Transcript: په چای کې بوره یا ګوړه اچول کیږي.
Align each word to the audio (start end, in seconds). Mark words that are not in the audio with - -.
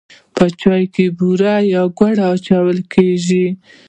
په 0.35 0.43
چای 0.61 0.83
کې 0.93 1.05
بوره 1.17 1.55
یا 1.73 1.81
ګوړه 1.97 2.25
اچول 2.33 2.77
کیږي. 2.93 3.45